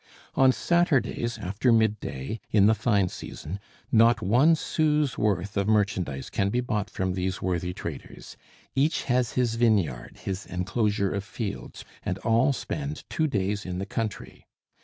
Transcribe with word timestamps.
On 0.33 0.51
Saturdays 0.51 1.37
after 1.37 1.71
midday, 1.71 2.39
in 2.49 2.65
the 2.65 2.73
fine 2.73 3.07
season, 3.09 3.59
not 3.91 4.19
one 4.19 4.55
sou's 4.55 5.15
worth 5.15 5.55
of 5.55 5.67
merchandise 5.67 6.31
can 6.31 6.49
be 6.49 6.59
bought 6.59 6.89
from 6.89 7.13
these 7.13 7.39
worthy 7.39 7.71
traders. 7.71 8.35
Each 8.73 9.03
has 9.03 9.33
his 9.33 9.53
vineyard, 9.53 10.17
his 10.23 10.47
enclosure 10.47 11.13
of 11.13 11.23
fields, 11.23 11.85
and 12.01 12.17
all 12.25 12.51
spend 12.51 13.03
two 13.11 13.27
days 13.27 13.63
in 13.63 13.77
the 13.77 13.85
country. 13.85 14.47